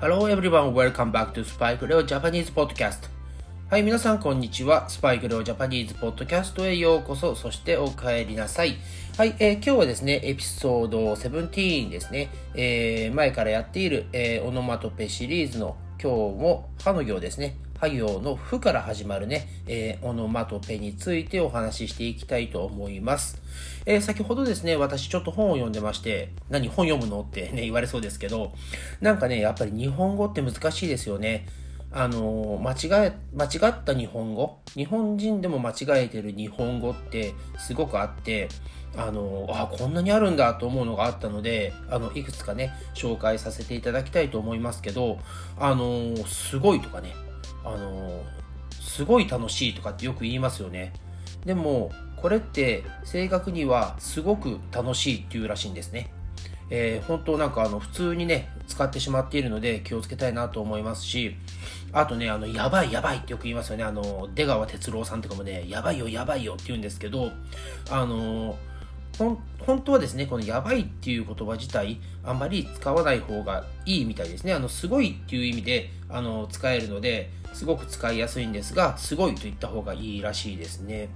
[0.00, 3.10] Hello everyone, welcome back to Spike Leo Japanese Podcast.
[3.68, 4.88] はい、皆さんこんにちは。
[4.88, 8.78] Spike Leo Japanese Podcast へようこそ、そしてお帰りなさい。
[9.18, 23.40] はい、えー、今日はですね、エピソード17ですね、えー、前からやっている、えー、オノマトペシリーズの今日も歯の行ですね、は行の負から始まるね、えー、オノマトペについてお話ししていきたいと思います。
[23.86, 28.52] えー、先ほどですね、私ちょっと本を読んでまして、何本読むのってね、 言われそうですけど、
[29.00, 31.46] なんかね、やっぱり日本語って難しいですよね。
[31.90, 38.50] あの間違え、間違った日本語、日本人でも間違えてる日本語ってすごくあって、
[38.94, 45.18] あのあ、こんなにあるんだと思うのがあったので、あの、いくつかね、紹介させていただきたいと思いますけど、
[45.58, 47.14] あのすごいとかね、
[47.64, 48.22] あの
[48.70, 50.92] すごい楽しいとかってよく言いますよね。
[51.44, 56.12] でもこれって正確にはすごく楽しいっていうらしいんですね。
[56.72, 61.34] えー、本当なんかあの普通にね使ってしまっているので気をつけたいなと思いますし
[61.92, 63.84] あとねあのやばいやばいってよく言いますよね。
[63.84, 67.32] あの出川哲朗さんとかもねやばいよやばいよって言うんですけど
[67.90, 68.56] あの
[69.26, 74.54] 本当はですね、このやばいっていう言葉自体、あんまり使わない方がいいみたいですね。
[74.54, 81.08] あの、すごいっていう意味で、あの、使えるので、すごく使いやすいんですが、すごいと言った方がいいらしいですね。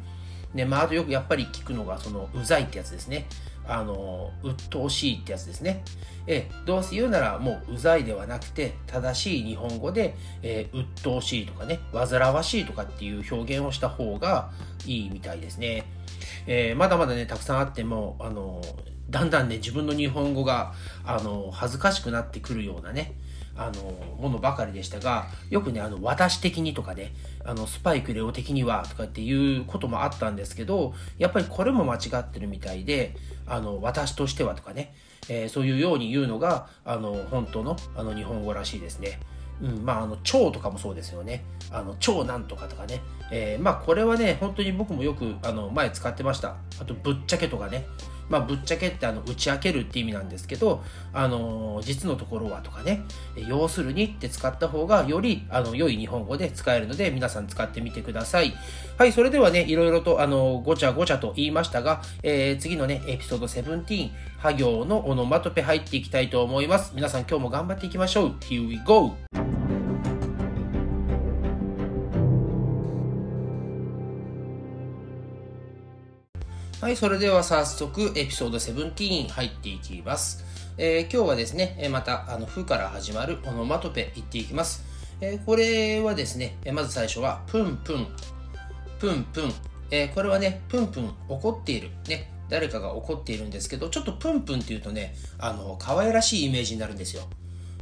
[0.55, 3.27] で、まあ、あとよくやっぱり聞くのが、その、うざいってやつですね。
[3.67, 5.83] あの、鬱陶しいってやつですね。
[6.27, 14.51] え、どうせ言うなら、もう、うざいではなくて、正しい日本語で、えー、鬱陶しいとかね、煩わしいとかっていう表現をした方が
[14.87, 15.85] いいみたいですね。
[16.47, 18.61] えー、まだまだね、たくさんあっても、あの、
[19.11, 23.15] だんだんね、自分の日本語が、あの、恥ずかしくなってくるようなね、
[23.57, 23.83] あの、
[24.19, 27.13] ものばかりでしたが、よくね、あの、私的にとかね、
[27.45, 33.15] あの、スパイクレオ的にはとかっていうこともあったんですけど、やっぱりこれも間違ってるみたいで、
[33.47, 34.95] あの、私としてはとかね、
[35.29, 39.21] えー、そういうように言うのが、あの、本当の、あの、日本語らしいですね。
[39.63, 41.45] うん、まあ、あの、超とかもそうですよね。
[41.71, 43.03] あの、超なんとかとかね。
[43.31, 46.57] えー、まあ、これはね、本当に僕もよく、あの、前使ってました。
[46.81, 47.87] あと、ぶっちゃけとかね。
[48.29, 53.03] まあ、ぶっちゃけってあの打ち明けるって意味なんですけど、あの実のところはとかね、
[53.49, 58.55] 要するにって使った方がよりあの良い日本語で使えるので皆さん使ってみてください。
[58.99, 66.93] はい、それではね、いろいろとあのごちゃごちゃと言いましたが、えー、次のね、エピソード17、ハ行のオノマトペ入っていきたいと思います。
[66.95, 68.29] 皆さん今日も頑張っていきましょう。
[68.41, 69.64] Here we go!
[76.85, 80.45] はい、それでは早速エピソード17入っていきます。
[80.77, 84.85] えー、今日はですね、また、あの、ふから始まるオノマトペ言っていきます。
[85.23, 88.07] えー、これはですね、まず最初は、プンプン、
[88.99, 89.53] プンプン。
[89.91, 91.89] えー、これはね、プンプン、怒っている。
[92.07, 97.23] ね、誰かが怒っているんですけど、ちょっとプンプンっていうとね、あの、可愛らしいイメージになるんですよ。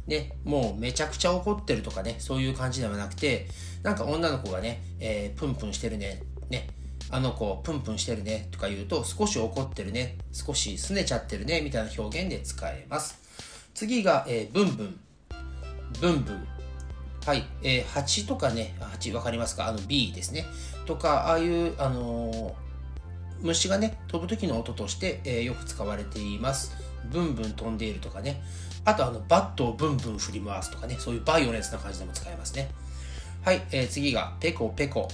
[0.07, 3.47] ね、もうめちゃくちゃ怒ってるとかね、そういう感じではなくて、
[3.81, 6.69] なんか女の子がね、えー、プンプンしてるね、ね、
[7.13, 13.19] あの子プンプンしてるねとか言うと少し怒ってるね少し拗ねちゃってるねみたいな表現で使えます。
[13.75, 14.99] 次が、えー、ブンブン。
[16.01, 16.47] ブンブン。
[17.23, 19.67] はい、えー、蜂とかね蜂わかりますか？
[19.67, 20.45] あの B ですね。
[20.87, 22.53] とかああいうあのー、
[23.41, 26.75] 虫がね飛ぶ時の音として、えー、よく使われています。
[27.11, 28.41] ブンブン飛んでいるとかね。
[28.85, 30.95] あとあのバットをブンブン振り回すとかね。
[30.97, 32.71] そういうバイオレンスな感じでも使えますね。
[33.45, 35.07] はい、えー、次がペコペコ。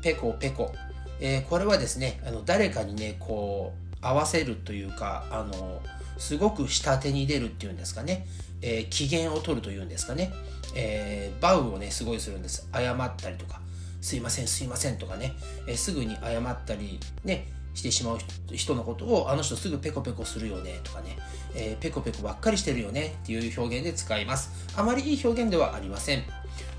[0.00, 0.72] ペコペコ。
[1.20, 5.80] えー、これはですねあの誰かにねこう合わせるというかあの
[6.18, 8.26] すごく下手に出るっていうんですかね、
[8.62, 10.32] えー、機嫌を取るというんですかね、
[10.74, 12.68] えー、バウをねすごいするんです。
[12.72, 13.60] 謝ったりとか。
[14.00, 15.34] すいませんすいませんとかね、
[15.66, 18.18] えー、すぐに謝ったりねしてしまう
[18.52, 21.16] 人のことをあの人すぐペコペコするよねとかね、
[21.54, 24.50] えー、ペコペコばっかりしてるよねっていう表現で使います。
[24.76, 26.22] あまりいい表現ではありません。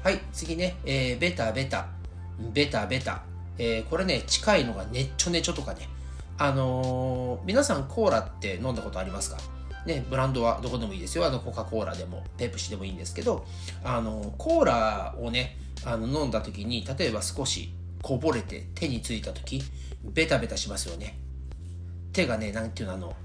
[0.04, 1.88] はい次ね、えー、ベタベタ。
[2.54, 3.29] ベタベタ。
[3.60, 5.88] えー、これね、近いのがねっちょねちょとかね。
[6.38, 9.38] あのー、皆さんコーラって飲んだことありますか？
[9.86, 11.26] ね、ブランドはどこでもいいですよ。
[11.26, 13.46] あの、コカ・コーラでも、ペプシでもいいんですけど、
[13.84, 19.64] あの、コーラをね、あの、飲んだ時に、例えば少しこぼれて手についた時、
[20.04, 21.18] ベタベタしますよね。
[22.12, 23.16] 手がね、なんていうの、あの、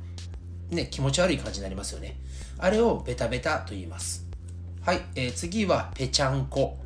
[0.71, 2.19] ね、気持ち悪い感じになりますよね。
[2.59, 4.25] あれをベタベタと言います。
[4.83, 6.79] はい、えー、次は、ぺちゃんこ。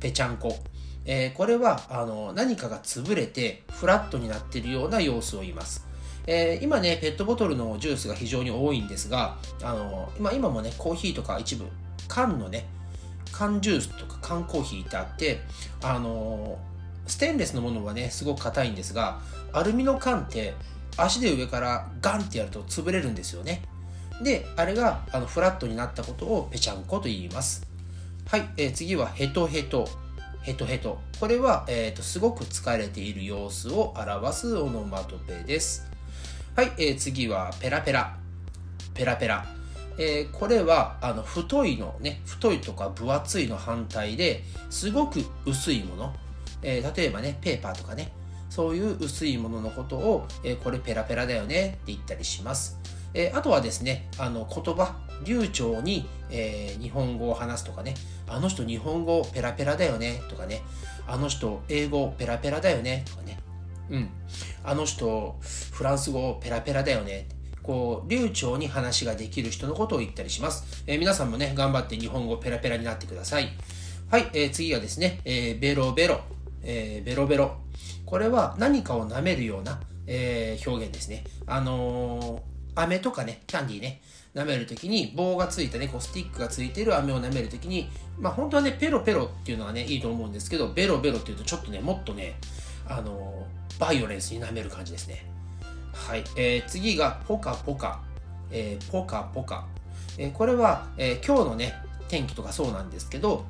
[0.00, 0.58] ぺちゃんこ。
[1.04, 5.86] えー、これはあの何かが潰れてフラットになっているような様子を言います。
[6.26, 11.64] えー、今ね、ペットボトルのジュースが非常に多いんですが、あの今今もね、コーヒーとか一部、
[12.08, 12.66] 缶のね、
[13.32, 15.40] 缶ジュースとか缶コーヒーってあって、
[15.82, 16.58] あの
[17.06, 19.20] ステンレスのものはね、すごく硬いんですが、
[19.52, 20.54] アルミの缶って
[20.96, 23.62] 足で上からガンってやると潰れるんですよね。
[24.22, 27.66] で、あれがあのフラットになったことをぺちゃんこと言います。
[28.28, 29.88] はい、えー、次はヘトヘト。
[30.42, 30.98] ヘトヘト。
[31.18, 35.86] これは、えーと、すごく疲れている様子を表すオノマトペです。
[36.56, 38.16] はい、えー、次はペラペラ。
[38.94, 39.46] ペラペラ。
[39.98, 46.14] えー、これはあの太いのね、太いとか分厚いの反対ですごく薄いもの。
[46.62, 48.12] えー、例えばね、ペーパーとかね、
[48.48, 52.78] そういう薄いもののことを、えー、これペラペラだよねって言ったりします。
[53.12, 57.94] えー、あとはですね、あの言葉、流暢に、えー、日本語を話すとかね、
[58.26, 60.22] あの人日本語ペラペラだよね。
[60.28, 60.62] とかね、
[61.06, 63.04] あの人英語ペラペラだよね。
[63.08, 63.38] とかね、
[63.90, 64.08] うん、
[64.64, 65.36] あの人
[65.72, 67.28] フランス語ペラペラだよね。
[67.62, 70.82] こう、流暢に話ができる人のことを言ったりします。
[70.86, 73.48] えー、皆さんもね、頑張って日本語ペラペラになってください。
[74.10, 76.20] はい、えー、次はですね、えー、ベロベロ、
[76.62, 77.58] え、ベロベロ。
[78.06, 81.24] これは何かを舐めるような、え、表現ですね。
[81.46, 82.42] あの、
[82.74, 84.00] 飴とかね、キャンディーね、
[84.34, 87.88] 舐めるときに棒がついたね、こうスティックがついてる飴を舐めるときに、
[88.18, 92.38] まあ本当はね、ペロペロっていうのがね、いいと思うんですけど、ベロベロっていうとちょっとね、もっとね、
[92.88, 95.24] あのー、バイオレンスに舐める感じですね。
[95.92, 96.24] はい。
[96.36, 98.00] えー、次が、ポカポカ。
[98.50, 99.66] えー、ポカポカ。
[100.18, 101.74] えー、これは、えー、今日のね、
[102.08, 103.44] 天気とかそうなんですけど、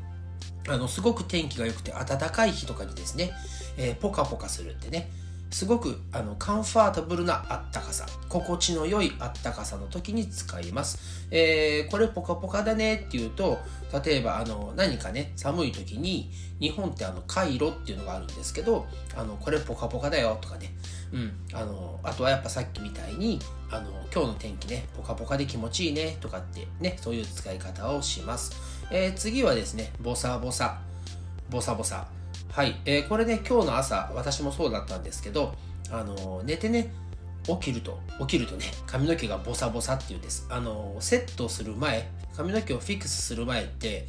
[0.68, 3.32] あの、すごく天気が良くて暖かい日とかにですね、
[3.76, 5.10] えー、ポカポカするってね、
[5.50, 11.26] すごくあのカンファータブルなあったかさ、心地の良いあったかさの時に使います。
[11.32, 13.58] えー、これポカポカだねっていうと、
[14.04, 16.30] 例えばあの何かね、寒い時に
[16.60, 18.86] 日本ってあのカイロっていうのがあるんですけど、
[19.16, 20.72] あのこれポカポカだよとかね、
[21.12, 28.52] うん、あのあとはやっぱさっきみたいにあの今日の天気ね、ポカポカで気持ちいいねとかってね、そういう使い方をします。
[28.92, 30.80] えー、次はですね、ボサボサ、
[31.50, 32.06] ボサボサ。
[32.48, 35.54] はい、えー、これね、今日の朝、私もそうだったんですけど、
[35.90, 36.92] あの寝てね、
[37.46, 40.46] 起きると、起きるとね、髪の毛がボサボサっていうんです。
[40.50, 44.06] あのセットする前、髪の毛をフィックスする前って、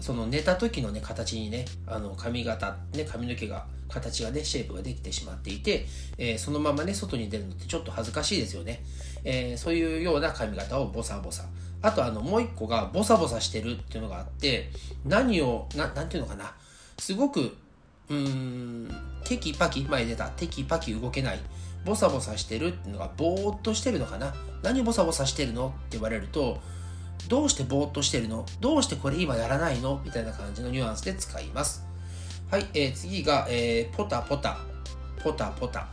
[0.00, 5.86] その寝た時のね、形にね、あの髪型、ね、髪の毛が、形がね、シェイプができてしまっていて、
[6.18, 8.84] えー、そのままね、外に出るのってちょっと恥ずかしいですよね。
[9.24, 11.44] えー、そういうような髪型をボサボサ。
[11.80, 14.70] あと、あの、もう一個がボサボサしてるっていうのがあって、
[15.04, 16.54] 何を、ななんていうのかな。
[16.98, 17.56] すごく
[18.10, 18.88] うーん、
[19.24, 21.40] テキパキ、前出た、テキパキ動けない、
[21.84, 26.58] ボサボサしてるっていうのが、ぼーっとしてるのかな何ボサボサしてるのって言われると、
[27.28, 28.46] どうしてぼーっとしてるの？
[28.60, 30.00] どうしてこれ今やらないの？
[30.04, 31.84] みたいな感じのニュアンスで使います。
[32.50, 34.58] はい、えー、次が、えー、ポタポタ、
[35.22, 35.88] ポタポタ。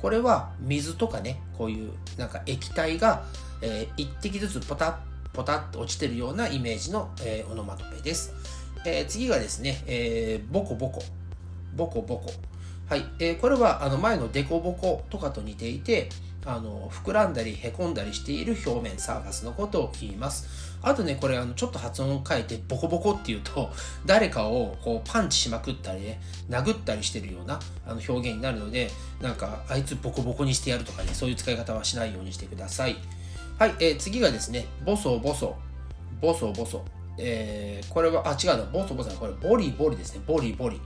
[0.00, 3.24] これは水とかね、こういうなんか液体が、
[3.62, 4.98] えー、一滴ずつポタ
[5.32, 8.32] ポタッと落ちてるようなイメージの、えー、オノマトペです。
[8.86, 11.02] えー、次がですね、えー、ボコボコ。
[11.74, 12.30] ボコボコ。
[12.88, 13.04] はい。
[13.18, 16.08] えー、これは、あの、前のデコボコとかと似ていて、
[16.44, 20.78] あの、膨らんだり凹んだりしている表面サーファスのことを言います。
[20.82, 23.72] あとね、これ、あの、ちょっと発音を変えて、ボコボコっていうと、
[24.06, 28.88] 誰かをこうパンチしまくったりね、殴ったりしてるようなあの表現になるので、
[29.20, 32.94] なんか、あいつボコボコにしてやるとかね、そういう使い方はしないようにしてください。
[33.58, 33.74] はい。
[33.80, 35.56] えー、次がですね、ボソボソ、
[36.20, 36.84] ボソボソ。
[37.18, 40.80] えー、これは、あ、違うな、ボソボソこれ、ボリボリですね、ボリボリ。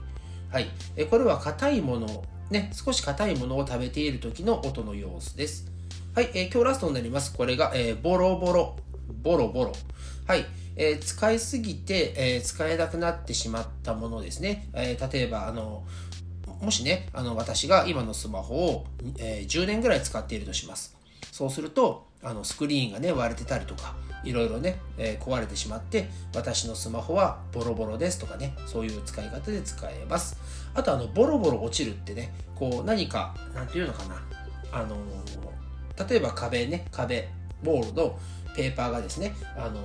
[0.51, 0.69] はい。
[0.97, 5.71] えこれは硬いもの、ね、少し硬いものを食べている時の音の様子です。
[6.13, 6.29] はい。
[6.33, 7.33] え今日ラストになります。
[7.33, 8.75] これが、えー、ボロボロ、
[9.23, 9.71] ボロボロ。
[10.27, 10.45] はい。
[10.75, 14.69] えー、使いすぎて、えー、使えなくなってしまったものですね。
[14.73, 15.85] え例えば、あの、
[16.61, 18.85] もしね、あの、私が今のスマホを、
[19.19, 20.97] え10年ぐらい使っているとします。
[21.31, 30.37] そうすると、あの、スクリーンがね、割れてたりとか、いろいろね、えー、壊れてしまって、私のスマホはボロボロですとかね、そういう使い方で使えます。
[30.73, 34.21] あと、あの、ボロボロ落ちるってね、こう、何か、なんていうのかな、
[34.71, 37.29] あのー、例えば壁ね、壁、
[37.63, 38.17] ボールの
[38.55, 39.81] ペーパーがですね、あのー、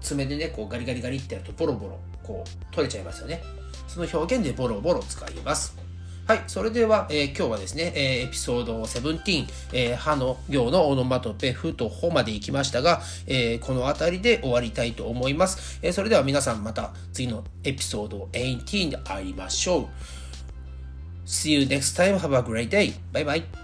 [0.00, 3.42] 爪でね、こうガリガリガリってやるとボロボロ、こう、取れちゃいますよね。
[3.88, 5.83] その表現でボロボロ使います。
[6.26, 6.44] はい。
[6.46, 15.80] それでは、えー、今日はですね、えー、エピソード17、えー、歯の行のオノマトペ、フとホまで行きましたが、えー、この辺りで終わりたいと思います。
[15.82, 19.86] えー、それでは皆さんまた次のエピソード18で会いましょう。
[21.26, 22.18] See you next time.
[22.18, 22.94] Have a great day.
[23.12, 23.63] Bye bye.